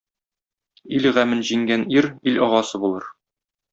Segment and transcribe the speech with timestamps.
[0.99, 3.07] Ил гамен җиңгән ир ил агасы булыр